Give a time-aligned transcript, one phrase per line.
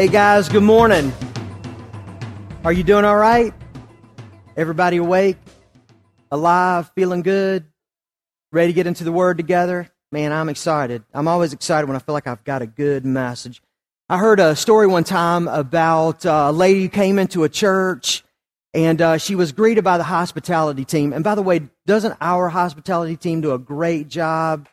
[0.00, 1.12] Hey guys, good morning.
[2.64, 3.52] Are you doing all right?
[4.56, 5.36] Everybody awake?
[6.30, 6.90] Alive?
[6.94, 7.66] Feeling good?
[8.50, 9.90] Ready to get into the Word together?
[10.10, 11.04] Man, I'm excited.
[11.12, 13.60] I'm always excited when I feel like I've got a good message.
[14.08, 18.24] I heard a story one time about a lady who came into a church
[18.72, 21.12] and uh, she was greeted by the hospitality team.
[21.12, 24.66] And by the way, doesn't our hospitality team do a great job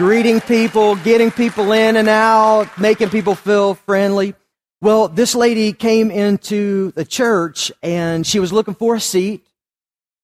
[0.00, 4.34] greeting people, getting people in and out, making people feel friendly?
[4.80, 9.44] Well, this lady came into the church and she was looking for a seat.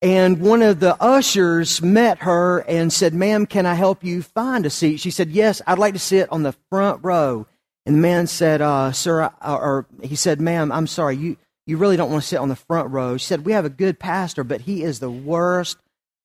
[0.00, 4.64] And one of the ushers met her and said, Ma'am, can I help you find
[4.64, 4.96] a seat?
[4.96, 7.46] She said, Yes, I'd like to sit on the front row.
[7.84, 11.98] And the man said, uh, Sir, or he said, Ma'am, I'm sorry, you, you really
[11.98, 13.18] don't want to sit on the front row.
[13.18, 15.76] She said, We have a good pastor, but he is the worst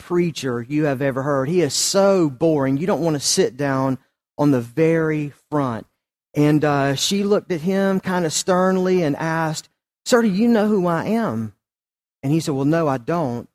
[0.02, 1.48] preacher you have ever heard.
[1.48, 2.78] He is so boring.
[2.78, 4.00] You don't want to sit down
[4.38, 5.86] on the very front.
[6.34, 9.70] And uh, she looked at him kind of sternly and asked,
[10.06, 11.54] Sir, do you know who I am?
[12.24, 13.48] And he said, Well, no, I don't.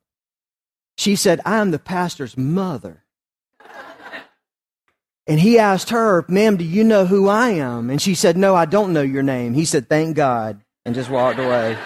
[0.96, 3.02] She said, I am the pastor's mother.
[5.26, 7.90] And he asked her, Ma'am, do you know who I am?
[7.90, 9.54] And she said, No, I don't know your name.
[9.54, 11.76] He said, Thank God and just walked away.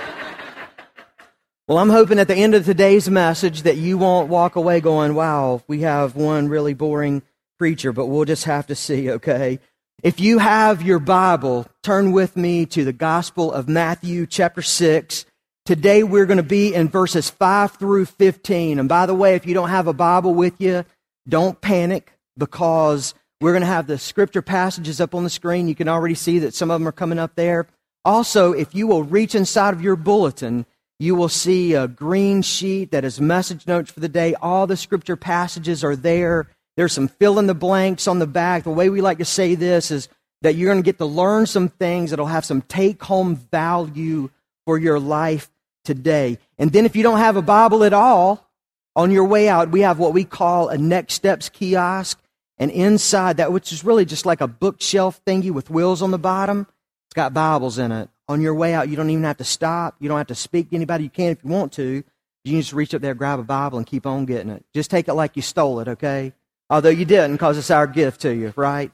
[1.71, 5.15] Well, I'm hoping at the end of today's message that you won't walk away going,
[5.15, 7.23] wow, we have one really boring
[7.61, 9.61] preacher, but we'll just have to see, okay?
[10.03, 15.27] If you have your Bible, turn with me to the Gospel of Matthew, chapter 6.
[15.65, 18.81] Today we're going to be in verses 5 through 15.
[18.81, 20.85] And by the way, if you don't have a Bible with you,
[21.29, 25.69] don't panic because we're going to have the scripture passages up on the screen.
[25.69, 27.69] You can already see that some of them are coming up there.
[28.05, 30.67] Also, if you will reach inside of your bulletin,
[31.01, 34.35] you will see a green sheet that is message notes for the day.
[34.35, 36.47] All the scripture passages are there.
[36.77, 38.65] There's some fill in the blanks on the back.
[38.65, 40.11] The way we like to say this is
[40.43, 44.29] that you're going to get to learn some things that'll have some take home value
[44.67, 45.51] for your life
[45.87, 46.39] today.
[46.59, 48.47] And then if you don't have a Bible at all,
[48.95, 52.21] on your way out, we have what we call a Next Steps kiosk.
[52.59, 56.19] And inside that, which is really just like a bookshelf thingy with wheels on the
[56.19, 56.67] bottom,
[57.07, 58.11] it's got Bibles in it.
[58.31, 59.97] On your way out, you don't even have to stop.
[59.99, 61.03] You don't have to speak to anybody.
[61.03, 62.05] You can if you want to.
[62.45, 64.65] You just reach up there, grab a Bible, and keep on getting it.
[64.73, 66.33] Just take it like you stole it, okay?
[66.71, 68.93] Although you didn't, because it's our gift to you, right?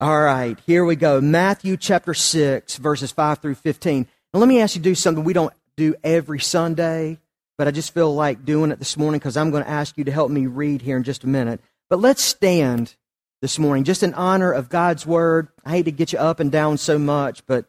[0.00, 1.20] All right, here we go.
[1.20, 4.08] Matthew chapter 6, verses 5 through 15.
[4.32, 7.18] Now, let me ask you to do something we don't do every Sunday,
[7.58, 10.04] but I just feel like doing it this morning because I'm going to ask you
[10.04, 11.60] to help me read here in just a minute.
[11.90, 12.96] But let's stand
[13.42, 15.48] this morning, just in honor of God's word.
[15.66, 17.66] I hate to get you up and down so much, but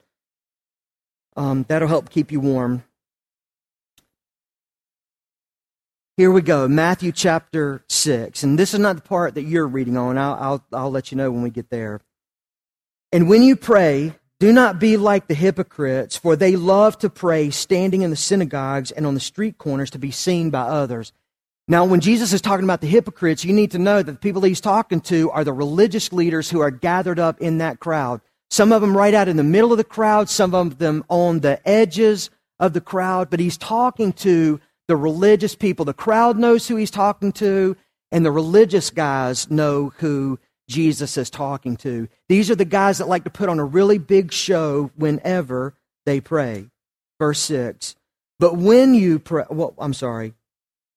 [1.36, 2.84] um, that'll help keep you warm.
[6.18, 8.44] Here we go, Matthew chapter 6.
[8.44, 10.18] And this is not the part that you're reading on.
[10.18, 12.00] I'll, I'll, I'll let you know when we get there.
[13.12, 17.50] And when you pray, do not be like the hypocrites, for they love to pray
[17.50, 21.12] standing in the synagogues and on the street corners to be seen by others.
[21.68, 24.42] Now, when Jesus is talking about the hypocrites, you need to know that the people
[24.44, 28.22] he's talking to are the religious leaders who are gathered up in that crowd.
[28.50, 31.40] Some of them right out in the middle of the crowd, some of them on
[31.40, 32.30] the edges
[32.60, 35.86] of the crowd, but he's talking to the religious people.
[35.86, 37.76] The crowd knows who he's talking to,
[38.12, 40.40] and the religious guys know who
[40.70, 42.08] Jesus is talking to.
[42.30, 45.74] These are the guys that like to put on a really big show whenever
[46.06, 46.70] they pray.
[47.20, 47.96] Verse 6.
[48.40, 50.34] But when you pray, well, I'm sorry.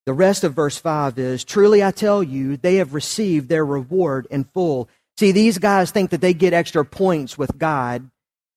[0.06, 4.26] The rest of verse 5 is Truly I tell you, they have received their reward
[4.30, 4.88] in full.
[5.18, 8.08] See, these guys think that they get extra points with God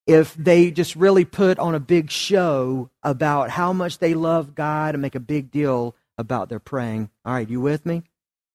[0.06, 4.94] if they just really put on a big show about how much they love God
[4.94, 7.10] and make a big deal about their praying.
[7.24, 8.04] All right, you with me?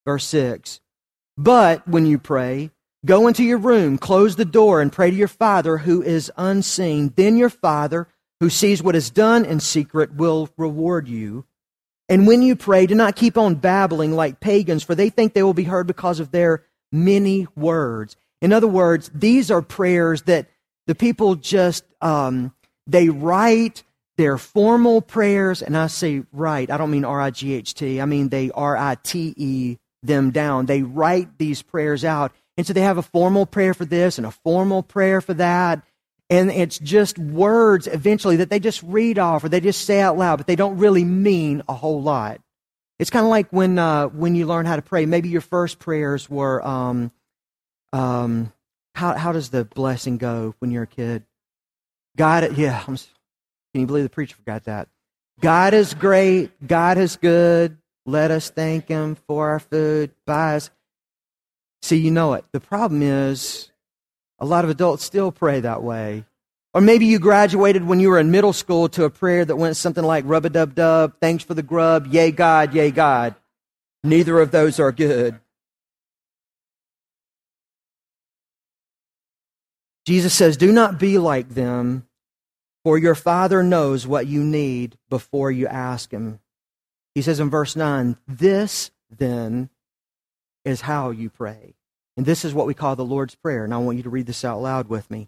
[0.05, 0.79] Verse 6.
[1.35, 2.71] But when you pray,
[3.05, 7.11] go into your room, close the door, and pray to your Father who is unseen.
[7.17, 8.07] Then your Father,
[8.39, 11.43] who sees what is done in secret, will reward you.
[12.07, 15.43] And when you pray, do not keep on babbling like pagans, for they think they
[15.43, 16.63] will be heard because of their
[17.03, 18.15] many words.
[18.41, 20.47] In other words, these are prayers that
[20.85, 22.53] the people just um,
[22.85, 23.83] they write
[24.17, 26.71] their formal prayers, and I say write.
[26.71, 28.01] I don't mean R I G H T.
[28.01, 30.65] I mean they R I T E them down.
[30.65, 34.25] They write these prayers out, and so they have a formal prayer for this and
[34.25, 35.83] a formal prayer for that,
[36.29, 40.17] and it's just words eventually that they just read off or they just say out
[40.17, 42.41] loud, but they don't really mean a whole lot.
[42.99, 45.05] It's kind of like when uh, when you learn how to pray.
[45.05, 47.11] Maybe your first prayers were, um,
[47.93, 48.51] um,
[48.95, 51.23] how how does the blessing go when you're a kid?
[52.15, 52.83] God, yeah.
[52.87, 54.87] I'm, can you believe the preacher forgot that?
[55.39, 56.51] God is great.
[56.65, 57.77] God is good.
[58.07, 60.11] Let us thank Him for our food.
[60.25, 60.71] Buy us.
[61.83, 62.45] See, you know it.
[62.51, 63.71] The problem is
[64.39, 66.25] a lot of adults still pray that way.
[66.73, 69.77] Or maybe you graduated when you were in middle school to a prayer that went
[69.77, 73.35] something like rub a dub dub, thanks for the grub, yay God, yay God.
[74.03, 75.39] Neither of those are good.
[80.05, 82.07] Jesus says, Do not be like them,
[82.83, 86.39] for your Father knows what you need before you ask Him.
[87.13, 89.69] He says in verse 9, This then
[90.63, 91.75] is how you pray.
[92.15, 93.63] And this is what we call the Lord's Prayer.
[93.63, 95.27] And I want you to read this out loud with me.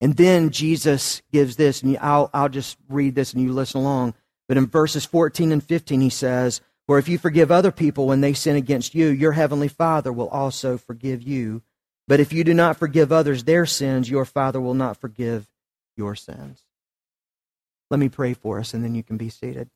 [0.00, 4.14] And then Jesus gives this, and I'll, I'll just read this and you listen along.
[4.48, 8.20] But in verses 14 and 15, he says, For if you forgive other people when
[8.20, 11.62] they sin against you, your heavenly Father will also forgive you.
[12.06, 15.48] But if you do not forgive others their sins, your Father will not forgive
[15.96, 16.62] your sins.
[17.90, 19.70] Let me pray for us, and then you can be seated.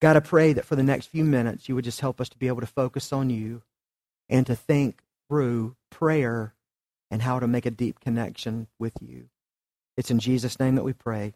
[0.00, 2.38] God, I pray that for the next few minutes, you would just help us to
[2.38, 3.62] be able to focus on you
[4.28, 6.54] and to think through prayer
[7.10, 9.28] and how to make a deep connection with you.
[9.96, 11.34] It's in Jesus' name that we pray.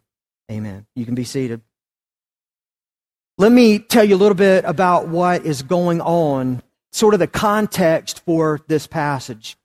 [0.51, 0.85] Amen.
[0.95, 1.61] You can be seated.
[3.37, 6.61] Let me tell you a little bit about what is going on,
[6.91, 9.55] sort of the context for this passage.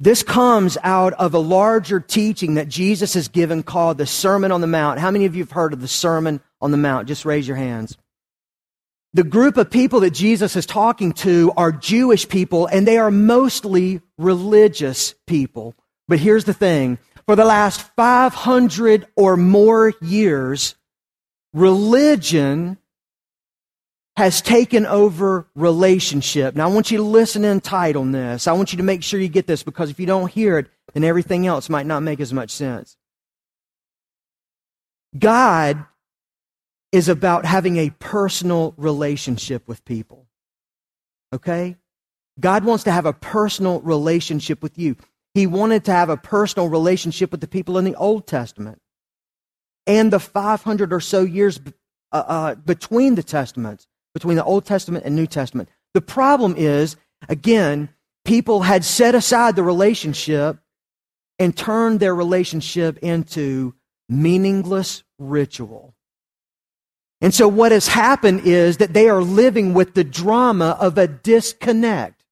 [0.00, 4.60] This comes out of a larger teaching that Jesus has given called the Sermon on
[4.60, 5.00] the Mount.
[5.00, 7.08] How many of you have heard of the Sermon on the Mount?
[7.08, 7.96] Just raise your hands.
[9.12, 13.10] The group of people that Jesus is talking to are Jewish people, and they are
[13.10, 15.74] mostly religious people.
[16.06, 16.98] But here's the thing
[17.28, 20.76] for the last 500 or more years,
[21.52, 22.78] religion
[24.16, 26.56] has taken over relationship.
[26.56, 28.48] Now, I want you to listen in tight on this.
[28.48, 30.68] I want you to make sure you get this because if you don't hear it,
[30.94, 32.96] then everything else might not make as much sense.
[35.18, 35.84] God
[36.92, 40.24] is about having a personal relationship with people.
[41.34, 41.76] Okay?
[42.40, 44.96] God wants to have a personal relationship with you.
[45.34, 48.80] He wanted to have a personal relationship with the people in the Old Testament
[49.86, 51.60] and the 500 or so years
[52.12, 55.68] uh, uh, between the Testaments between the Old Testament and New Testament.
[55.94, 56.96] The problem is,
[57.28, 57.88] again,
[58.24, 60.58] people had set aside the relationship
[61.38, 63.74] and turned their relationship into
[64.08, 65.94] meaningless ritual.
[67.20, 71.06] And so what has happened is that they are living with the drama of a
[71.06, 72.24] disconnect.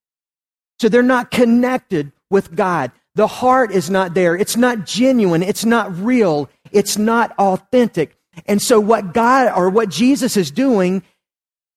[0.81, 2.93] So they're not connected with God.
[3.15, 4.37] The heart is not there.
[4.37, 5.43] It's not genuine.
[5.43, 6.51] It's not real.
[6.71, 8.17] It's not authentic.
[8.45, 11.03] And so what God or what Jesus is doing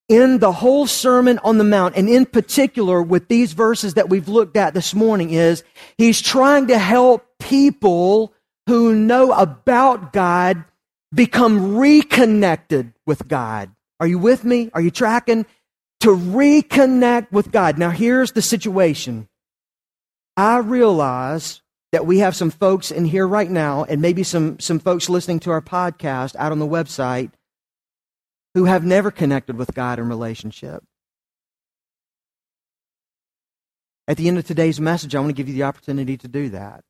[0.10, 4.28] in the whole Sermon on the Mount, and in particular with these verses that we've
[4.28, 5.64] looked at this morning, is
[5.98, 8.34] he's trying to help people
[8.68, 10.66] who know about God
[11.14, 13.72] become reconnected with God.
[14.00, 14.72] Are you with me?
[14.74, 15.46] Are you tracking?
[16.02, 17.78] To reconnect with God.
[17.78, 19.28] Now, here's the situation.
[20.40, 24.80] I realize that we have some folks in here right now, and maybe some, some
[24.80, 27.32] folks listening to our podcast out on the website
[28.54, 30.84] who have never connected with God in relationship.
[34.08, 36.50] At the end of today's message, I want to give you the opportunity to do
[36.50, 36.86] that.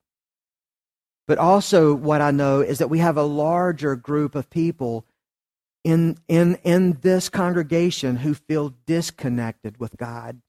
[1.28, 5.06] But also, what I know is that we have a larger group of people
[5.84, 10.42] in, in, in this congregation who feel disconnected with God.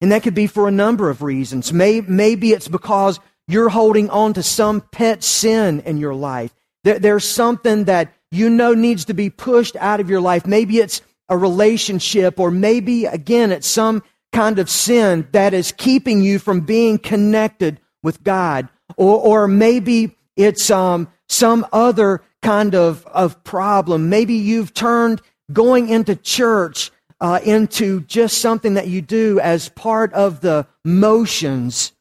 [0.00, 1.72] And that could be for a number of reasons.
[1.72, 6.54] Maybe, it's because you're holding on to some pet sin in your life.
[6.84, 10.46] There's something that you know needs to be pushed out of your life.
[10.46, 16.22] Maybe it's a relationship, or maybe, again, it's some kind of sin that is keeping
[16.22, 18.68] you from being connected with God.
[18.96, 24.08] Or, or maybe it's um, some other kind of, of problem.
[24.08, 25.22] Maybe you've turned
[25.52, 31.92] going into church uh, into just something that you do as part of the motions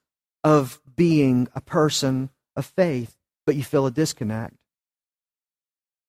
[0.43, 4.55] of being a person of faith, but you feel a disconnect.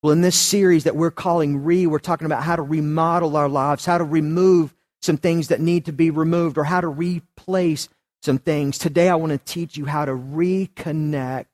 [0.03, 3.49] Well, in this series that we're calling Re, we're talking about how to remodel our
[3.49, 7.89] lives, how to remove some things that need to be removed, or how to replace
[8.23, 8.79] some things.
[8.79, 11.47] Today, I want to teach you how to reconnect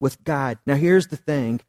[0.00, 0.58] with God.
[0.66, 1.60] Now, here's the thing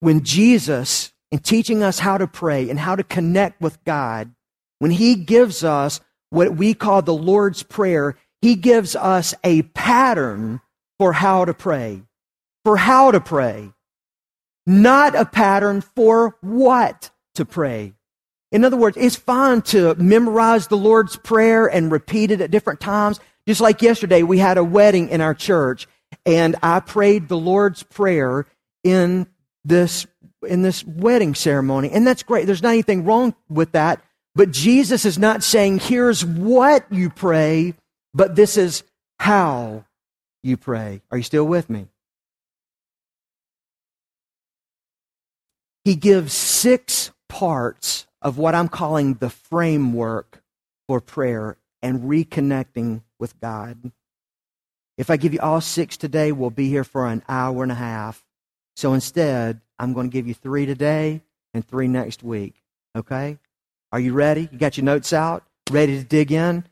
[0.00, 4.32] when Jesus, in teaching us how to pray and how to connect with God,
[4.78, 10.60] when He gives us what we call the Lord's Prayer, He gives us a pattern
[10.98, 12.02] for how to pray.
[12.64, 13.72] For how to pray.
[14.66, 17.94] not a pattern for what to pray.
[18.52, 22.80] In other words, it's fine to memorize the Lord's Prayer and repeat it at different
[22.80, 23.18] times.
[23.46, 25.88] Just like yesterday, we had a wedding in our church,
[26.26, 28.46] and I prayed the Lord's Prayer
[28.84, 29.26] in
[29.64, 30.06] this,
[30.48, 31.90] in this wedding ceremony.
[31.90, 32.46] And that's great.
[32.46, 34.02] There's not anything wrong with that.
[34.34, 37.74] But Jesus is not saying, here's what you pray,
[38.14, 38.84] but this is
[39.18, 39.84] how
[40.42, 41.02] you pray.
[41.10, 41.88] Are you still with me?
[45.84, 50.42] He gives six parts of what I'm calling the framework
[50.86, 53.92] for prayer and reconnecting with God.
[54.96, 57.76] If I give you all six today, we'll be here for an hour and a
[57.76, 58.24] half.
[58.76, 61.22] So instead, I'm going to give you three today
[61.54, 62.54] and three next week.
[62.96, 63.38] Okay?
[63.92, 64.48] Are you ready?
[64.50, 65.44] You got your notes out?
[65.70, 66.64] Ready to dig in?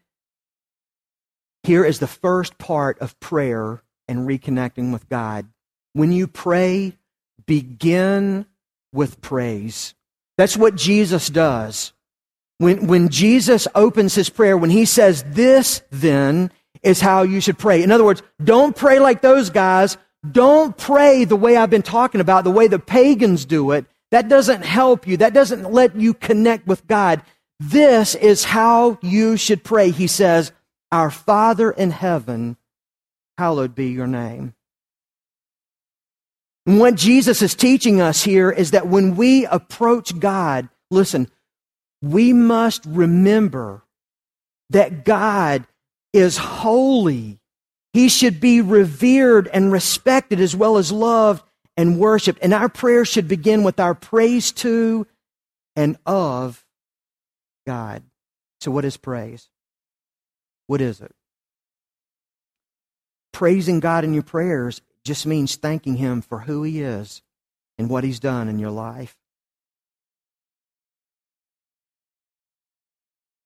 [1.63, 5.47] Here is the first part of prayer and reconnecting with God.
[5.95, 6.97] When you pray,
[7.47, 8.47] begin
[8.93, 9.95] with praise.
[10.39, 11.93] That's what Jesus does.
[12.59, 16.51] When, when Jesus opens his prayer, when he says, This then
[16.83, 17.83] is how you should pray.
[17.83, 19.97] In other words, don't pray like those guys.
[20.33, 23.87] Don't pray the way I've been talking about, the way the pagans do it.
[24.11, 25.17] That doesn't help you.
[25.17, 27.23] That doesn't let you connect with God.
[27.59, 29.91] This is how you should pray.
[29.91, 30.53] He says,
[30.93, 32.57] Our Father in heaven,
[33.37, 34.55] hallowed be your name.
[36.67, 41.31] And what Jesus is teaching us here is that when we approach God, listen,
[42.03, 43.83] we must remember
[44.71, 45.67] that God
[46.13, 47.39] is holy.
[47.97, 51.43] He should be revered and respected as well as loved
[51.79, 52.41] and worshiped.
[52.43, 55.07] And our prayer should begin with our praise to
[55.75, 56.63] and of
[57.67, 58.03] God.
[58.61, 59.49] So, what is praise?
[60.67, 61.15] What is it?
[63.33, 67.23] Praising God in your prayers just means thanking Him for who He is
[67.79, 69.17] and what He's done in your life.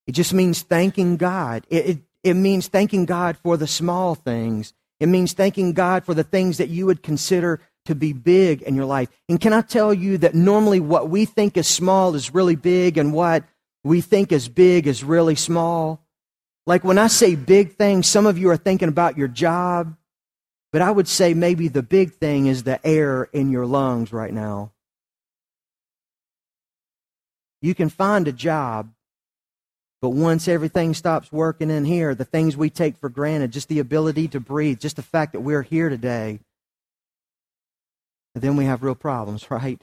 [0.08, 1.68] It just means thanking God.
[1.70, 4.74] It, it, it, means thanking God for the small things.
[4.98, 8.74] It means thanking God for the things that you would consider to be big in
[8.74, 9.08] your life.
[9.28, 12.98] And can I tell you that normally what we think is small is really big,
[12.98, 13.44] and what
[13.82, 16.04] we think is big is really small?
[16.66, 19.96] Like when I say big things, some of you are thinking about your job,
[20.72, 24.32] but I would say maybe the big thing is the air in your lungs right
[24.32, 24.72] now.
[27.62, 28.92] You can find a job,
[30.00, 33.80] but once everything stops working in here, the things we take for granted, just the
[33.80, 36.40] ability to breathe, just the fact that we're here today,
[38.34, 39.82] then we have real problems, right?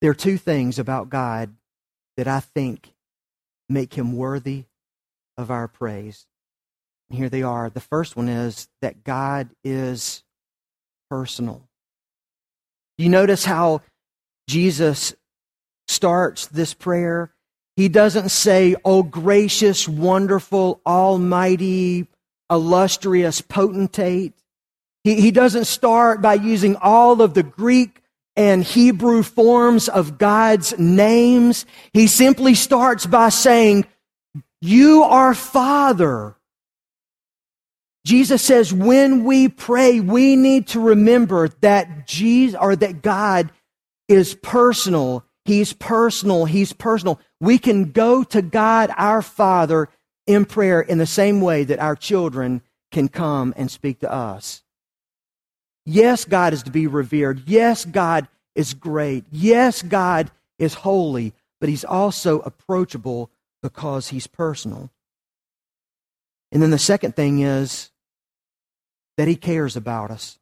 [0.00, 1.54] There are two things about God
[2.16, 2.92] that I think
[3.68, 4.64] make him worthy
[5.36, 6.26] of our praise.
[7.08, 7.68] And here they are.
[7.68, 10.22] The first one is that God is
[11.10, 11.68] personal.
[12.96, 13.82] You notice how
[14.46, 15.14] Jesus
[15.88, 17.32] starts this prayer?
[17.76, 22.06] He doesn't say, Oh, gracious, wonderful, almighty,
[22.50, 24.34] illustrious potentate.
[25.04, 28.02] He, he doesn't start by using all of the Greek
[28.36, 31.66] and Hebrew forms of God's names.
[31.92, 33.84] He simply starts by saying,
[34.60, 36.36] you are Father.
[38.04, 43.52] Jesus says when we pray, we need to remember that Jesus or that God
[44.08, 45.24] is personal.
[45.48, 46.44] He's personal.
[46.44, 47.18] He's personal.
[47.40, 49.88] We can go to God our Father
[50.26, 52.62] in prayer in the same way that our children
[52.92, 54.62] can come and speak to us.
[55.86, 57.42] Yes, God is to be revered.
[57.46, 59.24] Yes, God is great.
[59.30, 63.30] Yes, God is holy, but He's also approachable
[63.62, 64.90] because he's personal.
[66.52, 67.90] And then the second thing is
[69.16, 70.38] that he cares about us.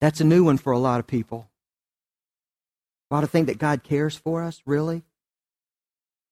[0.00, 1.48] That's a new one for a lot of people.
[3.10, 5.02] A lot of think that God cares for us, really?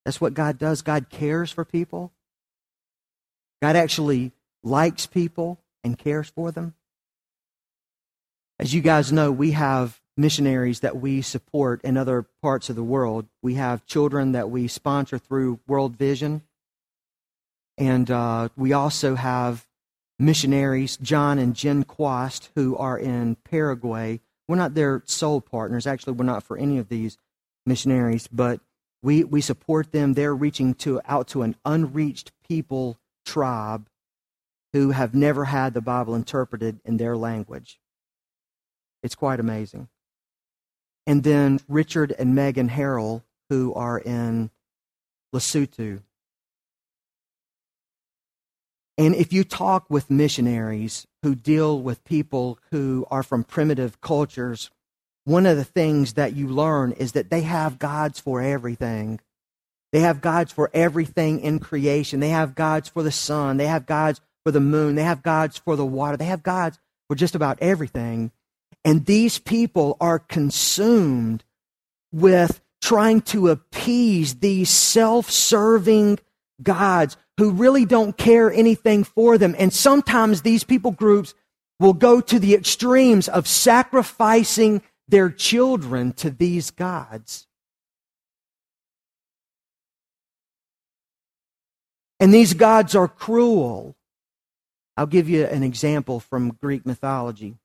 [0.04, 0.82] That's what God does.
[0.82, 2.12] God cares for people.
[3.62, 6.74] God actually likes people and cares for them.
[8.58, 12.84] As you guys know, we have missionaries that we support in other parts of the
[12.84, 13.26] world.
[13.42, 16.42] We have children that we sponsor through World Vision.
[17.76, 19.66] And uh, we also have
[20.18, 24.20] missionaries, John and Jen Quast, who are in Paraguay.
[24.48, 25.86] We're not their sole partners.
[25.86, 27.16] Actually, we're not for any of these
[27.66, 28.60] missionaries, but
[29.02, 30.14] we, we support them.
[30.14, 33.88] They're reaching to, out to an unreached people tribe
[34.72, 37.78] who have never had the Bible interpreted in their language.
[39.02, 39.88] It's quite amazing
[41.06, 44.50] and then Richard and Megan Harrell, who are in
[45.34, 46.00] Lesotho.
[48.96, 54.70] And if you talk with missionaries who deal with people who are from primitive cultures,
[55.24, 59.20] one of the things that you learn is that they have gods for everything.
[59.92, 62.20] They have gods for everything in creation.
[62.20, 63.56] They have gods for the sun.
[63.56, 64.94] They have gods for the moon.
[64.94, 66.16] They have gods for the water.
[66.16, 68.30] They have gods for just about everything.
[68.84, 71.44] And these people are consumed
[72.12, 76.18] with trying to appease these self serving
[76.62, 79.54] gods who really don't care anything for them.
[79.58, 81.34] And sometimes these people groups
[81.80, 87.46] will go to the extremes of sacrificing their children to these gods.
[92.20, 93.96] And these gods are cruel.
[94.96, 97.56] I'll give you an example from Greek mythology.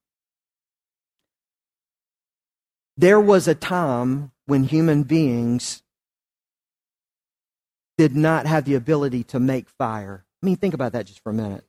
[2.98, 5.84] There was a time when human beings
[8.00, 10.24] did not have the ability to make fire.
[10.42, 11.66] I mean, think about that just for a minute.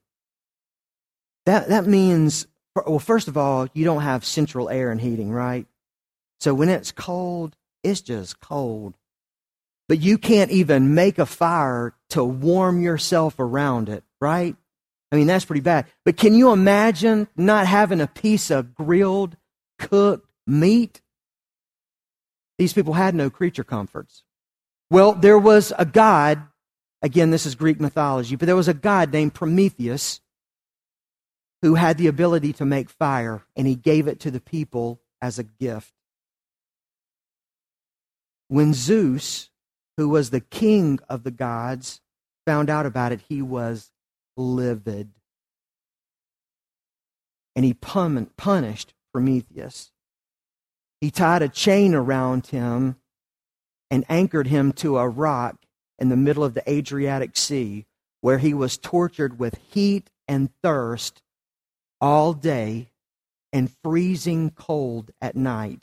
[1.45, 2.47] That, that means,
[2.77, 5.67] well, first of all, you don't have central air and heating, right?
[6.39, 8.95] So when it's cold, it's just cold.
[9.89, 14.55] But you can't even make a fire to warm yourself around it, right?
[15.11, 15.87] I mean, that's pretty bad.
[16.05, 19.37] But can you imagine not having a piece of grilled,
[19.81, 21.01] cooked meat?
[22.57, 24.23] These people had no creature comforts.
[24.90, 26.42] Well, there was a god,
[27.00, 30.20] again, this is Greek mythology, but there was a god named Prometheus
[31.62, 35.38] who had the ability to make fire, and he gave it to the people as
[35.38, 35.92] a gift.
[38.49, 39.50] When Zeus,
[39.97, 42.00] who was the king of the gods,
[42.44, 43.92] found out about it, he was
[44.37, 45.12] livid.
[47.55, 49.92] And he punished Prometheus.
[51.00, 52.96] He tied a chain around him
[53.90, 55.57] and anchored him to a rock
[55.98, 57.87] in the middle of the Adriatic Sea,
[58.20, 61.22] where he was tortured with heat and thirst
[62.00, 62.90] all day
[63.53, 65.83] and freezing cold at night.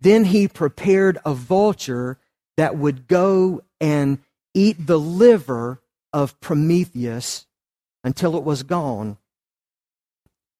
[0.00, 2.18] Then he prepared a vulture
[2.56, 4.18] that would go and
[4.54, 5.80] eat the liver
[6.12, 7.46] of Prometheus
[8.04, 9.18] until it was gone.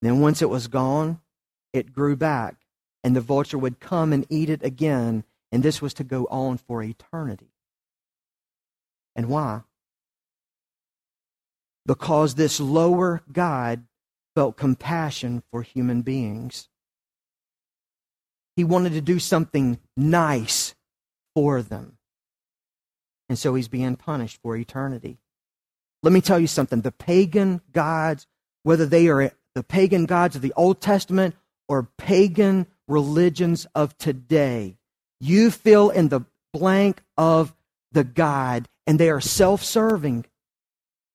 [0.02, 1.20] Then, once it was gone,
[1.72, 2.56] it grew back
[3.04, 6.58] and the vulture would come and eat it again, and this was to go on
[6.58, 7.52] for eternity.
[9.14, 9.62] And why?
[11.86, 13.84] Because this lower God
[14.34, 16.68] felt compassion for human beings.
[18.56, 20.74] He wanted to do something nice
[21.36, 21.98] for them.
[23.28, 25.18] And so he's being punished for eternity.
[26.02, 26.80] Let me tell you something.
[26.80, 28.26] The pagan gods,
[28.64, 31.36] whether they are the pagan gods of the Old Testament
[31.68, 34.78] or pagan religions of today.
[35.20, 36.22] You fill in the
[36.52, 37.54] blank of
[37.92, 40.26] the God, and they are self serving.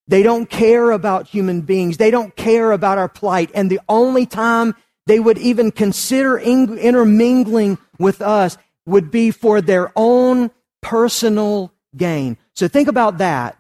[0.07, 1.97] They don't care about human beings.
[1.97, 3.51] They don't care about our plight.
[3.53, 4.73] And the only time
[5.05, 8.57] they would even consider intermingling with us
[8.87, 10.49] would be for their own
[10.81, 12.37] personal gain.
[12.55, 13.57] So think about that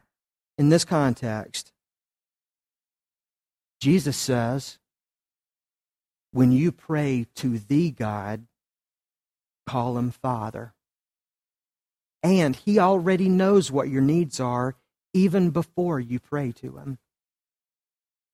[0.57, 1.71] in this context.
[3.79, 4.79] Jesus says,
[6.31, 8.45] when you pray to the God,
[9.69, 10.73] call him Father.
[12.23, 14.75] And he already knows what your needs are
[15.13, 16.97] even before you pray to him.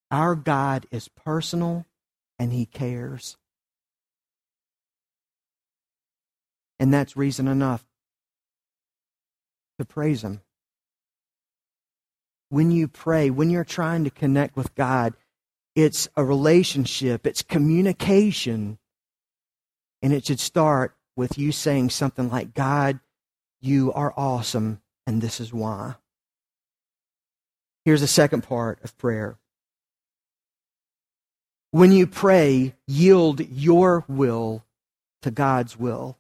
[0.09, 1.85] Our God is personal
[2.39, 3.35] and he cares.
[6.79, 7.85] And that's reason enough
[9.77, 10.39] to praise him.
[12.47, 15.15] When you pray, when you're trying to connect with God,
[15.75, 18.77] it's a relationship, it's communication.
[20.01, 22.99] And it should start with you saying something like, God,
[23.61, 25.95] you are awesome, and this is why.
[27.83, 29.37] Here's the second part of prayer.
[31.71, 34.63] When you pray, yield your will
[35.21, 36.17] to God's will.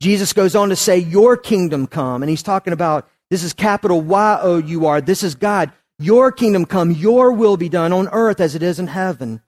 [0.00, 2.22] Jesus goes on to say, Your kingdom come.
[2.22, 5.00] And he's talking about this is capital Y O U R.
[5.00, 5.72] This is God.
[5.98, 9.42] Your kingdom come, your will be done on earth as it is in heaven.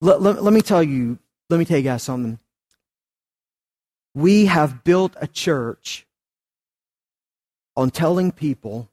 [0.00, 1.18] Let, let, let me tell you,
[1.50, 2.38] let me tell you guys something.
[4.14, 6.06] We have built a church
[7.76, 8.90] on telling people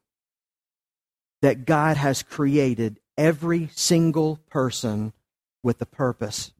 [1.41, 5.13] that God has created every single person
[5.63, 6.51] with a purpose.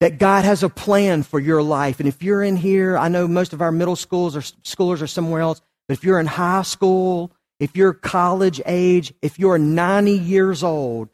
[0.00, 2.00] That God has a plan for your life.
[2.00, 5.06] And if you're in here, I know most of our middle schools or schoolers are
[5.06, 10.12] somewhere else, but if you're in high school if you're college age, if you're 90
[10.12, 11.08] years old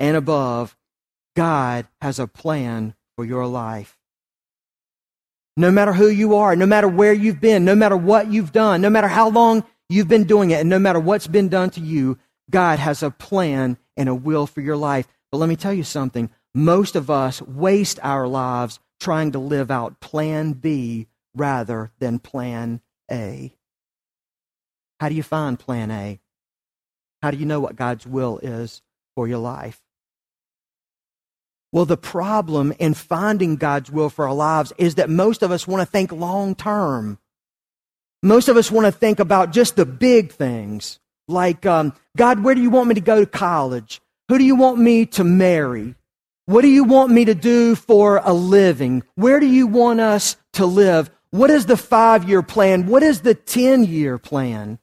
[0.00, 0.76] and above,
[1.36, 3.97] God has a plan for your life.
[5.58, 8.80] No matter who you are, no matter where you've been, no matter what you've done,
[8.80, 11.80] no matter how long you've been doing it, and no matter what's been done to
[11.80, 12.16] you,
[12.48, 15.08] God has a plan and a will for your life.
[15.32, 16.30] But let me tell you something.
[16.54, 22.80] Most of us waste our lives trying to live out plan B rather than plan
[23.10, 23.52] A.
[25.00, 26.20] How do you find plan A?
[27.20, 28.80] How do you know what God's will is
[29.16, 29.82] for your life?
[31.72, 35.66] Well, the problem in finding God's will for our lives is that most of us
[35.66, 37.18] want to think long term.
[38.22, 42.54] Most of us want to think about just the big things, like, um, God, where
[42.54, 44.00] do you want me to go to college?
[44.28, 45.94] Who do you want me to marry?
[46.46, 49.02] What do you want me to do for a living?
[49.14, 51.10] Where do you want us to live?
[51.30, 52.86] What is the five year plan?
[52.86, 54.78] What is the 10 year plan?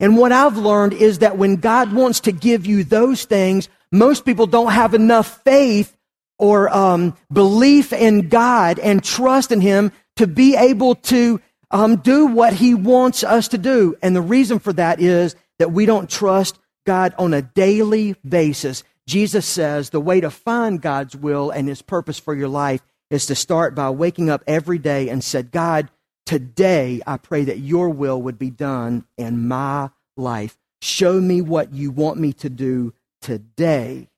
[0.00, 4.24] And what I've learned is that when God wants to give you those things, most
[4.24, 5.96] people don't have enough faith
[6.38, 12.26] or um, belief in God and trust in Him to be able to um, do
[12.26, 13.96] what He wants us to do.
[14.02, 18.84] And the reason for that is that we don't trust God on a daily basis.
[19.06, 23.26] Jesus says the way to find God's will and His purpose for your life is
[23.26, 25.90] to start by waking up every day and said, God,
[26.26, 30.58] today I pray that your will would be done in my life.
[30.80, 34.08] Show me what you want me to do today.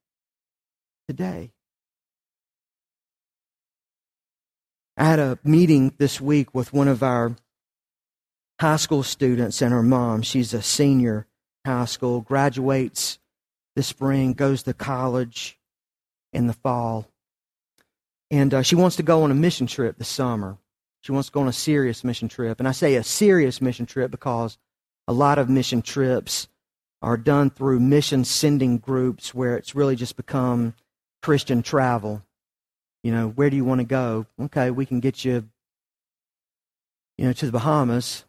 [1.09, 1.53] Today.
[4.97, 7.35] I had a meeting this week with one of our
[8.61, 10.23] high school students and her mom.
[10.23, 11.27] She's a senior
[11.65, 13.19] high school, graduates
[13.77, 15.59] this spring, goes to college
[16.33, 17.07] in the fall.
[18.31, 20.59] And uh, she wants to go on a mission trip this summer.
[21.01, 22.59] She wants to go on a serious mission trip.
[22.59, 24.59] And I say a serious mission trip because
[25.09, 26.47] a lot of mission trips
[27.03, 30.75] are done through mission sending groups where it's really just become
[31.23, 32.23] Christian travel.
[33.03, 34.27] You know, where do you want to go?
[34.41, 35.49] Okay, we can get you,
[37.17, 38.25] you know, to the Bahamas.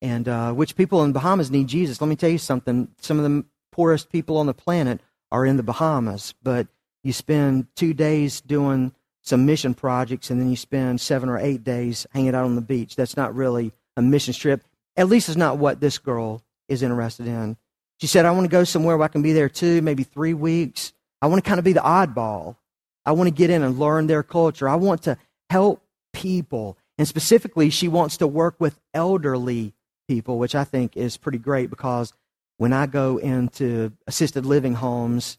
[0.00, 2.00] And uh, which people in Bahamas need Jesus?
[2.00, 2.88] Let me tell you something.
[3.00, 5.00] Some of the poorest people on the planet
[5.30, 6.66] are in the Bahamas, but
[7.04, 11.62] you spend two days doing some mission projects and then you spend seven or eight
[11.62, 12.96] days hanging out on the beach.
[12.96, 14.64] That's not really a mission trip.
[14.96, 17.56] At least it's not what this girl is interested in.
[17.98, 20.34] She said, I want to go somewhere where I can be there two, maybe three
[20.34, 20.92] weeks.
[21.20, 22.56] I want to kind of be the oddball.
[23.04, 24.68] I want to get in and learn their culture.
[24.68, 25.18] I want to
[25.50, 25.82] help
[26.12, 26.78] people.
[26.96, 29.74] And specifically, she wants to work with elderly
[30.06, 32.12] people, which I think is pretty great because
[32.56, 35.38] when I go into assisted living homes,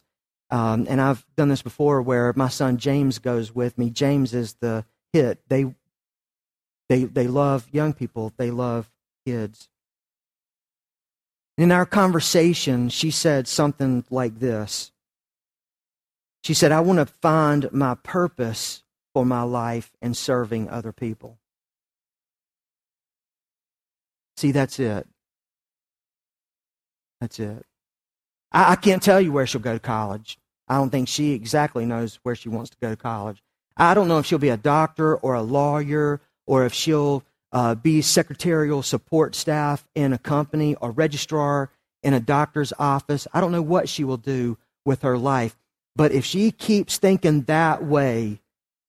[0.50, 3.90] um, and I've done this before where my son James goes with me.
[3.90, 5.38] James is the hit.
[5.48, 5.72] They,
[6.88, 8.90] they, they love young people, they love
[9.24, 9.68] kids.
[11.60, 14.92] In our conversation, she said something like this.
[16.42, 21.38] She said, I want to find my purpose for my life in serving other people.
[24.38, 25.06] See, that's it.
[27.20, 27.66] That's it.
[28.50, 30.38] I, I, can't tell you where she'll go to college.
[30.66, 33.42] I don't think she exactly knows where she wants to go to college.
[33.76, 37.74] I don't know if she'll be a doctor or a lawyer or if she'll uh,
[37.74, 41.70] be secretarial support staff in a company a registrar
[42.02, 43.26] in a doctor's office.
[43.32, 45.56] I don't know what she will do with her life.
[45.96, 48.40] But if she keeps thinking that way,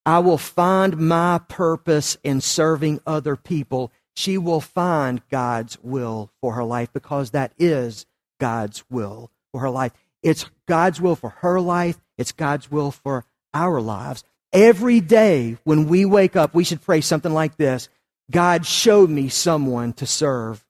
[0.06, 3.92] I will find my purpose in serving other people.
[4.16, 8.06] She will find God's will for her life because that is
[8.40, 9.92] God's will for her life.
[10.24, 12.00] It's God's will for her life.
[12.18, 14.24] It's God's will for our lives.
[14.54, 17.90] Every day when we wake up, we should pray something like this
[18.32, 20.66] God, show me someone to serve.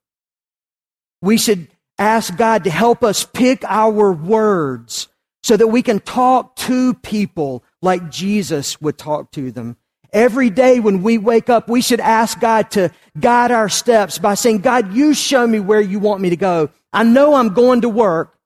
[1.22, 5.08] We should ask God to help us pick our words
[5.44, 9.78] so that we can talk to people like Jesus would talk to them.
[10.14, 14.34] Every day when we wake up, we should ask God to guide our steps by
[14.34, 16.70] saying, God, you show me where you want me to go.
[16.92, 18.38] I know I'm going to work.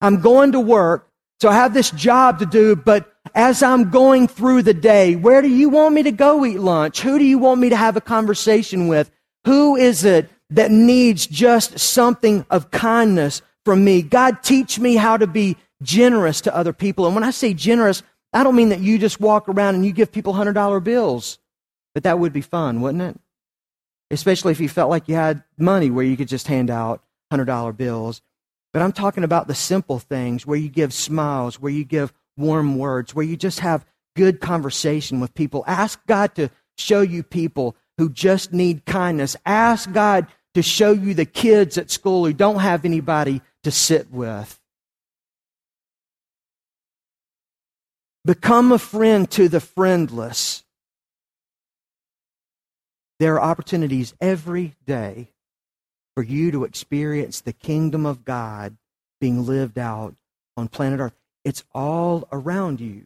[0.00, 1.08] I'm going to work.
[1.40, 5.42] So I have this job to do, but as I'm going through the day, where
[5.42, 7.00] do you want me to go eat lunch?
[7.00, 9.10] Who do you want me to have a conversation with?
[9.44, 14.02] Who is it that needs just something of kindness from me?
[14.02, 17.06] God, teach me how to be generous to other people.
[17.06, 19.92] And when I say generous, I don't mean that you just walk around and you
[19.92, 21.38] give people $100 bills.
[21.94, 23.20] But that would be fun, wouldn't it?
[24.10, 27.76] Especially if you felt like you had money where you could just hand out $100
[27.76, 28.22] bills.
[28.72, 32.78] But I'm talking about the simple things where you give smiles, where you give warm
[32.78, 33.84] words, where you just have
[34.16, 35.64] good conversation with people.
[35.66, 39.36] Ask God to show you people who just need kindness.
[39.44, 44.10] Ask God to show you the kids at school who don't have anybody to sit
[44.10, 44.58] with.
[48.24, 50.62] Become a friend to the friendless.
[53.18, 55.32] There are opportunities every day
[56.14, 58.76] for you to experience the kingdom of God
[59.20, 60.14] being lived out
[60.56, 61.14] on planet Earth.
[61.44, 63.04] It's all around you.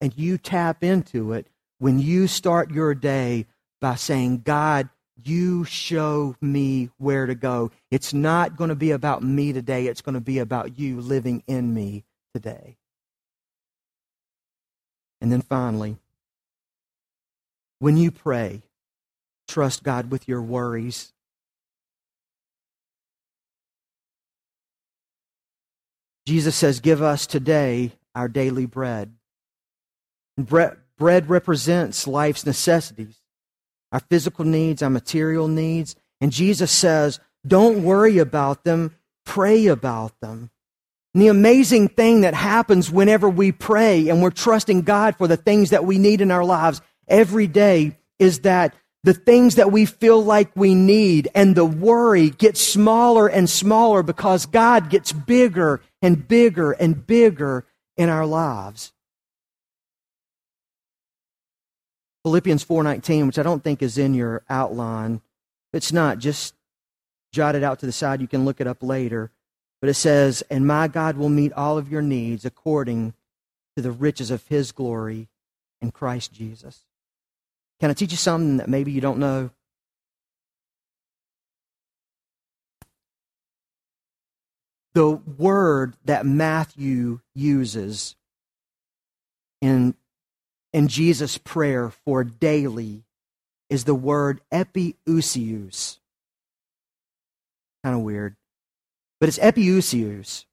[0.00, 1.46] And you tap into it
[1.78, 3.46] when you start your day
[3.80, 4.88] by saying, God,
[5.24, 7.70] you show me where to go.
[7.90, 11.42] It's not going to be about me today, it's going to be about you living
[11.46, 12.76] in me today.
[15.20, 15.96] And then finally,
[17.78, 18.62] when you pray,
[19.48, 21.12] trust God with your worries.
[26.26, 29.12] Jesus says, Give us today our daily bread.
[30.36, 33.20] Bread, bread represents life's necessities,
[33.92, 35.96] our physical needs, our material needs.
[36.20, 40.50] And Jesus says, Don't worry about them, pray about them.
[41.14, 45.38] And the amazing thing that happens whenever we pray and we're trusting God for the
[45.38, 48.74] things that we need in our lives every day is that
[49.06, 54.02] the things that we feel like we need and the worry gets smaller and smaller
[54.02, 57.64] because God gets bigger and bigger and bigger
[57.96, 58.92] in our lives.
[62.24, 65.20] Philippians 4:19, which I don't think is in your outline.
[65.72, 66.54] It's not, just
[67.30, 68.20] jot it out to the side.
[68.20, 69.30] You can look it up later.
[69.80, 73.14] But it says, And my God will meet all of your needs according
[73.76, 75.28] to the riches of his glory
[75.80, 76.85] in Christ Jesus.
[77.80, 79.50] Can I teach you something that maybe you don't know?
[84.94, 88.16] The word that Matthew uses
[89.60, 89.94] in,
[90.72, 93.02] in Jesus' prayer for daily
[93.68, 95.98] is the word epiousios.
[97.84, 98.36] Kind of weird
[99.18, 100.44] but it's epiousios.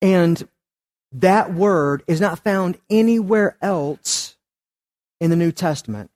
[0.00, 0.48] And
[1.12, 4.31] that word is not found anywhere else
[5.22, 6.10] in the New Testament.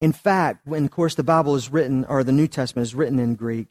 [0.00, 3.18] In fact, when, of course, the Bible is written, or the New Testament is written
[3.18, 3.68] in Greek,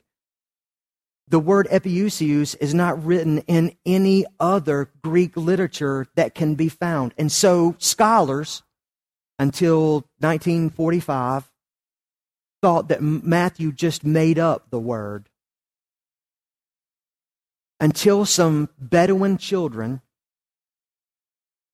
[1.27, 7.15] the word epiousios is not written in any other Greek literature that can be found.
[7.17, 8.61] And so scholars,
[9.39, 11.51] until 1945,
[12.61, 15.27] thought that Matthew just made up the word
[17.79, 20.01] until some Bedouin children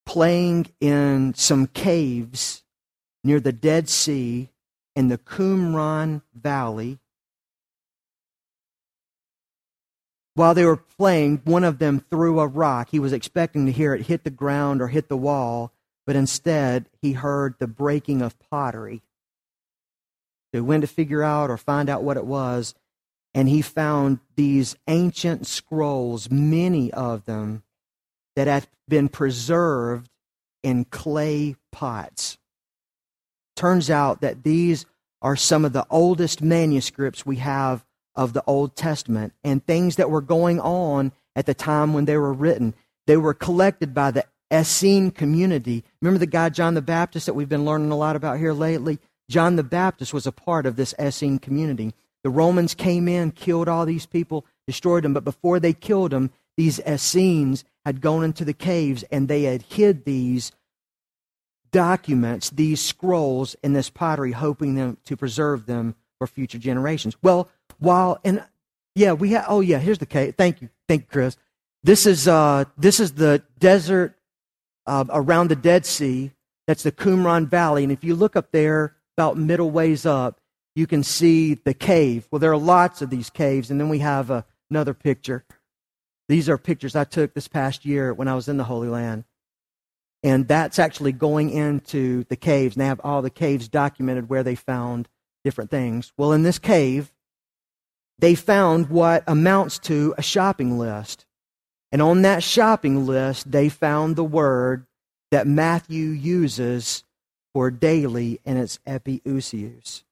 [0.10, 2.64] playing in some caves
[3.24, 4.50] near the Dead Sea
[4.96, 6.98] in the Qumran Valley.
[10.34, 12.90] While they were playing, one of them threw a rock.
[12.90, 15.74] He was expecting to hear it hit the ground or hit the wall,
[16.08, 19.04] but instead he heard the breaking of pottery
[20.52, 22.74] to went to figure out or find out what it was.
[23.36, 27.62] And he found these ancient scrolls, many of them,
[28.40, 30.10] that have been preserved
[30.64, 32.38] in clay pots.
[33.58, 34.86] Turns out that these
[35.22, 37.84] are some of the oldest manuscripts we have
[38.16, 42.16] of the Old Testament and things that were going on at the time when they
[42.16, 42.74] were written.
[43.08, 45.84] They were collected by the Essene community.
[46.02, 49.00] Remember the guy John the Baptist that we've been learning a lot about here lately?
[49.30, 51.94] John the Baptist was a part of this Essene community.
[52.24, 56.32] The Romans came in, killed all these people, destroyed them, but before they killed them,
[56.60, 60.52] these Essenes had gone into the caves and they had hid these
[61.72, 67.16] documents, these scrolls in this pottery, hoping them to preserve them for future generations.
[67.22, 68.44] Well, while and
[68.94, 69.46] yeah, we have.
[69.48, 70.36] Oh yeah, here's the cave.
[70.38, 71.38] Thank you, thank you, Chris.
[71.82, 74.18] This is uh, this is the desert
[74.86, 76.32] uh, around the Dead Sea.
[76.68, 80.42] That's the Qumran Valley, and if you look up there, about middle ways up,
[80.76, 82.28] you can see the cave.
[82.30, 85.46] Well, there are lots of these caves, and then we have uh, another picture.
[86.30, 89.26] These are pictures I took this past year when I was in the Holy Land.
[90.22, 92.76] And that's actually going into the caves.
[92.76, 95.10] And they have all the caves documented where they found
[95.44, 96.14] different things.
[96.18, 97.12] Well, in this cave,
[98.20, 101.26] they found what amounts to a shopping list.
[101.92, 104.86] And on that shopping list, they found the word
[105.32, 107.04] that Matthew uses
[107.54, 110.04] for daily, and it's epiousios.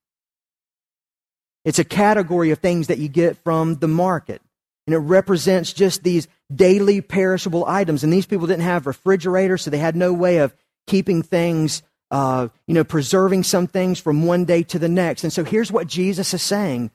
[1.64, 4.42] It's a category of things that you get from the market.
[4.88, 8.04] And it represents just these daily perishable items.
[8.04, 10.56] And these people didn't have refrigerators, so they had no way of
[10.88, 15.24] keeping things, uh, you know, preserving some things from one day to the next.
[15.24, 16.90] And so here's what Jesus is saying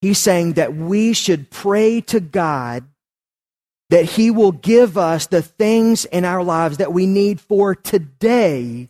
[0.00, 2.84] He's saying that we should pray to God
[3.90, 8.88] that He will give us the things in our lives that we need for today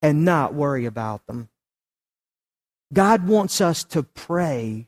[0.00, 1.48] and not worry about them.
[2.92, 4.86] God wants us to pray,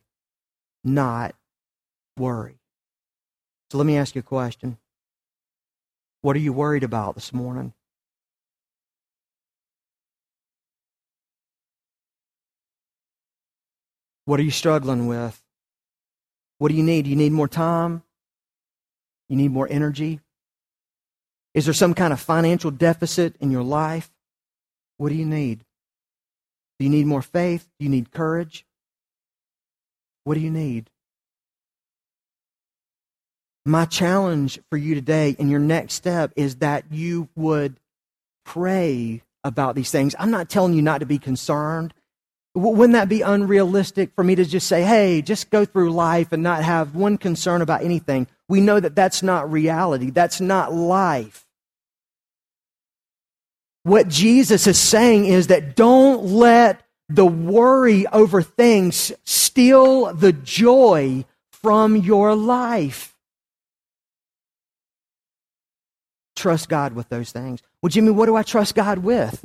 [0.85, 1.35] not
[2.17, 2.59] worry.
[3.71, 4.79] So let me ask you a question.
[6.23, 7.73] What are you worried about this morning?
[14.25, 15.41] What are you struggling with?
[16.59, 17.03] What do you need?
[17.03, 18.03] Do you need more time?
[19.29, 20.21] You need more energy?
[21.55, 24.11] Is there some kind of financial deficit in your life?
[24.99, 25.65] What do you need?
[26.79, 27.69] Do you need more faith?
[27.79, 28.67] Do you need courage?
[30.25, 30.91] What do you need?
[33.67, 37.81] My challenge for you today and your next step is that you would
[38.45, 40.15] pray about these things.
[40.21, 41.93] I'm not telling you not to be concerned.
[42.55, 46.45] Wouldn't that be unrealistic for me to just say, hey, just go through life and
[46.45, 48.29] not have one concern about anything?
[48.49, 50.11] We know that that's not reality.
[50.11, 51.45] That's not life.
[53.83, 61.25] What Jesus is saying is that don't let the worry over things steal the joy
[61.51, 63.16] from your life.
[66.37, 67.63] Trust God with those things.
[67.83, 69.45] Well, Jimmy, what do I trust God with?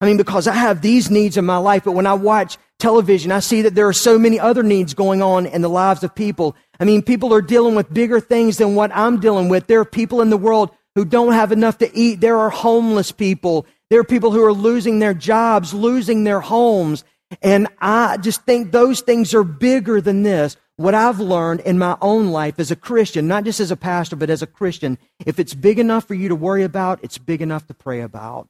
[0.00, 3.30] I mean, because I have these needs in my life, but when I watch television,
[3.30, 6.12] I see that there are so many other needs going on in the lives of
[6.12, 6.56] people.
[6.80, 9.68] I mean, people are dealing with bigger things than what I'm dealing with.
[9.68, 12.20] There are people in the world who don't have enough to eat.
[12.20, 13.66] There are homeless people.
[13.90, 17.04] There are people who are losing their jobs, losing their homes.
[17.40, 20.56] And I just think those things are bigger than this.
[20.76, 24.16] What I've learned in my own life as a Christian, not just as a pastor,
[24.16, 27.42] but as a Christian, if it's big enough for you to worry about, it's big
[27.42, 28.48] enough to pray about.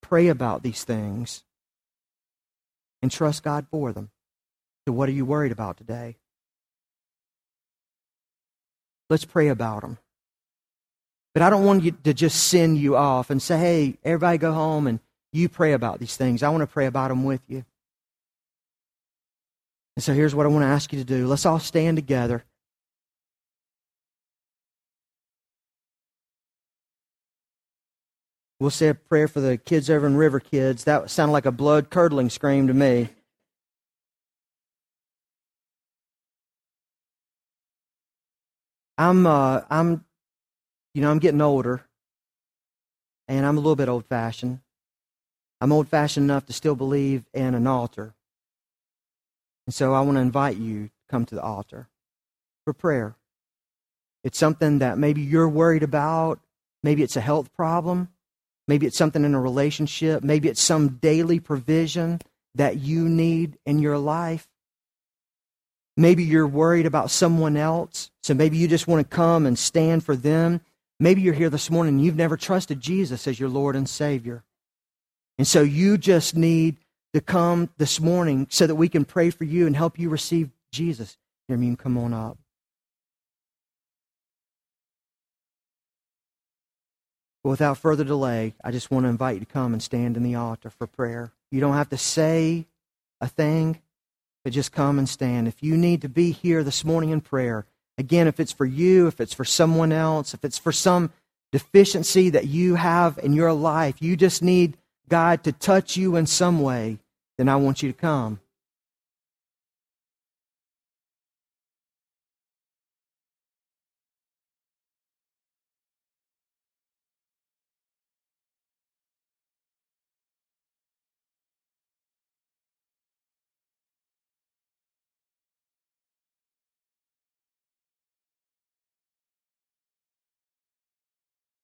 [0.00, 1.42] Pray about these things
[3.02, 4.10] and trust God for them.
[4.86, 6.16] So, what are you worried about today?
[9.10, 9.98] Let's pray about them.
[11.34, 14.52] But I don't want you to just send you off and say, hey, everybody go
[14.52, 15.00] home and
[15.32, 16.42] you pray about these things.
[16.42, 17.64] I want to pray about them with you.
[19.98, 21.26] And so here's what I want to ask you to do.
[21.26, 22.44] Let's all stand together.
[28.60, 30.84] We'll say a prayer for the kids over in River Kids.
[30.84, 33.08] That sounded like a blood curdling scream to me.
[38.96, 40.04] I'm, uh, I'm
[40.94, 41.84] you know, I'm getting older,
[43.26, 44.60] and I'm a little bit old fashioned.
[45.60, 48.14] I'm old fashioned enough to still believe in an altar.
[49.68, 51.88] And so I want to invite you to come to the altar
[52.64, 53.16] for prayer.
[54.24, 56.40] It's something that maybe you're worried about.
[56.82, 58.08] Maybe it's a health problem.
[58.66, 60.24] Maybe it's something in a relationship.
[60.24, 62.22] Maybe it's some daily provision
[62.54, 64.48] that you need in your life.
[65.98, 68.10] Maybe you're worried about someone else.
[68.22, 70.62] So maybe you just want to come and stand for them.
[70.98, 74.44] Maybe you're here this morning and you've never trusted Jesus as your Lord and Savior.
[75.36, 76.78] And so you just need
[77.14, 80.50] to come this morning so that we can pray for you and help you receive
[80.72, 81.16] Jesus.
[81.48, 82.38] Hear me come on up.
[87.42, 90.22] But without further delay, I just want to invite you to come and stand in
[90.22, 91.32] the altar for prayer.
[91.50, 92.66] You don't have to say
[93.20, 93.80] a thing,
[94.44, 95.48] but just come and stand.
[95.48, 97.64] If you need to be here this morning in prayer,
[97.98, 101.10] Again, if it's for you, if it's for someone else, if it's for some
[101.50, 104.76] deficiency that you have in your life, you just need
[105.08, 106.98] God to touch you in some way,
[107.36, 108.40] then I want you to come.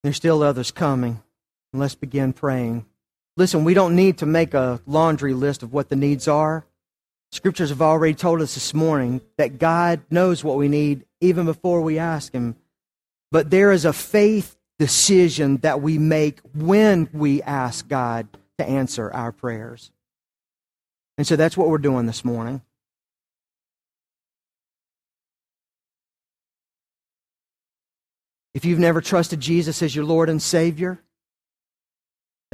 [0.03, 1.23] There's still others coming.
[1.73, 2.85] Let's begin praying.
[3.37, 6.65] Listen, we don't need to make a laundry list of what the needs are.
[7.33, 11.81] Scriptures have already told us this morning that God knows what we need even before
[11.81, 12.55] we ask Him.
[13.33, 19.11] But there is a faith decision that we make when we ask God to answer
[19.13, 19.91] our prayers.
[21.19, 22.63] And so that's what we're doing this morning.
[28.53, 31.01] If you've never trusted Jesus as your Lord and Savior,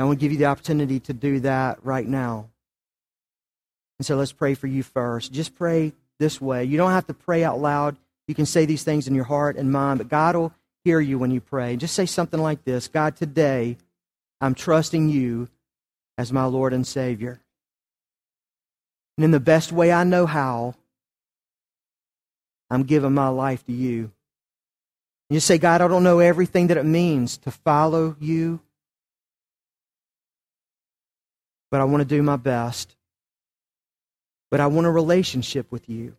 [0.01, 2.49] I want to give you the opportunity to do that right now.
[3.99, 5.33] And so let's pray for you first.
[5.33, 6.65] Just pray this way.
[6.65, 7.97] You don't have to pray out loud.
[8.27, 10.53] You can say these things in your heart and mind, but God will
[10.85, 11.77] hear you when you pray.
[11.77, 13.77] Just say something like this God, today
[14.41, 15.49] I'm trusting you
[16.17, 17.41] as my Lord and Savior.
[19.19, 20.75] And in the best way I know how,
[22.71, 24.13] I'm giving my life to you.
[25.29, 28.61] You say, God, I don't know everything that it means to follow you,
[31.71, 32.97] but I want to do my best.
[34.51, 36.17] But I want a relationship with you.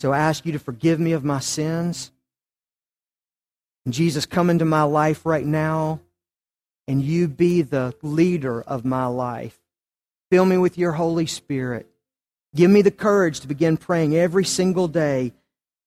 [0.00, 2.10] So I ask you to forgive me of my sins.
[3.84, 6.00] And Jesus, come into my life right now,
[6.88, 9.58] and you be the leader of my life.
[10.30, 11.88] Fill me with your Holy Spirit.
[12.54, 15.32] Give me the courage to begin praying every single day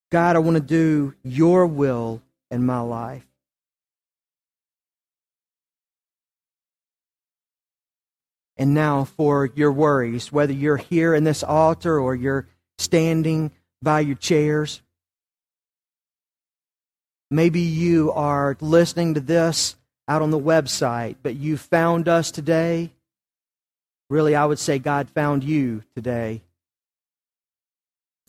[0.09, 3.25] God, I want to do your will in my life.
[8.58, 12.47] And now for your worries, whether you're here in this altar or you're
[12.78, 13.51] standing
[13.82, 14.82] by your chairs.
[17.30, 19.76] Maybe you are listening to this
[20.08, 22.91] out on the website, but you found us today.
[24.10, 26.41] Really, I would say God found you today.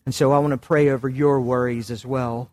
[0.05, 2.51] And so I want to pray over your worries as well.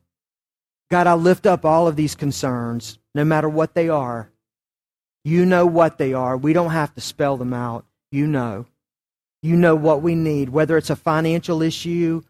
[0.92, 4.30] God, I lift up all of these concerns, no matter what they are.
[5.26, 6.38] You know what they are.
[6.38, 7.84] We don't have to spell them out.
[8.12, 8.68] You know.
[9.42, 12.22] You know what we need, whether it's a financial issue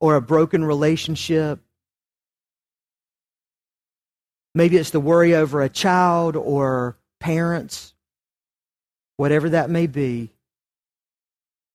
[0.00, 1.60] or a broken relationship.
[4.52, 7.94] Maybe it's the worry over a child or parents.
[9.16, 10.30] Whatever that may be,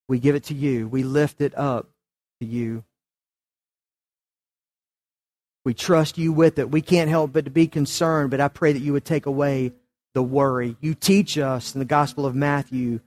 [0.10, 0.90] we give it to you.
[0.90, 1.90] We lift it up
[2.42, 2.84] to you.
[5.64, 6.70] We trust you with it.
[6.70, 9.72] We can't help but to be concerned, but I pray that you would take away
[10.14, 10.76] the worry.
[10.80, 13.00] You teach us in the Gospel of Matthew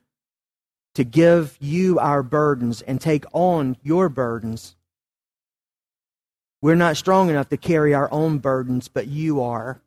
[0.94, 4.76] to give you our burdens and take on your burdens.
[6.60, 9.80] We're not strong enough to carry our own burdens, but you are.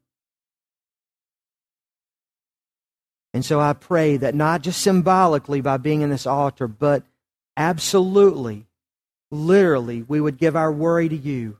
[3.33, 7.03] And so I pray that not just symbolically by being in this altar, but
[7.57, 8.65] absolutely
[9.31, 11.57] literally, we would give our worry to you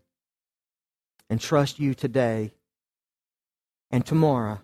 [1.30, 2.52] and trust you today
[3.92, 4.62] and tomorrow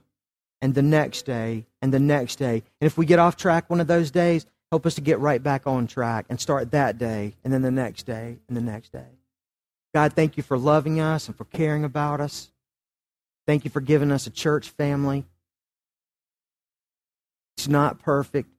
[0.62, 2.54] and the next day and the next day.
[2.54, 5.42] And if we get off track one of those days, help us to get right
[5.42, 8.92] back on track and start that day and then the next day and the next
[8.92, 9.08] day.
[9.94, 12.52] God, thank you for loving us and for caring about us.
[13.46, 15.26] Thank you for giving us a church family.
[17.58, 18.50] It's not perfect.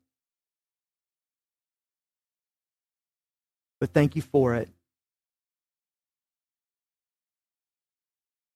[3.82, 4.68] but thank you for it.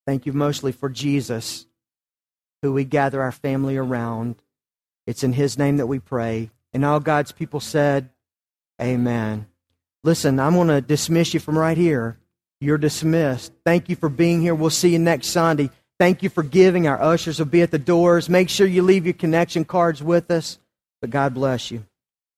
[0.07, 1.67] Thank you mostly for Jesus,
[2.67, 4.35] who we gather our family around.
[5.07, 6.51] It's in his name that we pray.
[6.73, 8.11] And all God's people said,
[8.83, 9.47] Amen.
[10.03, 12.19] Listen, I'm going to dismiss you from right here.
[12.61, 13.53] You're dismissed.
[13.65, 14.55] Thank you for being here.
[14.55, 15.71] We'll see you next Sunday.
[15.99, 16.87] Thank you for giving.
[16.87, 18.29] Our ushers will be at the doors.
[18.29, 20.59] Make sure you leave your connection cards with us.
[21.01, 21.87] But God bless you.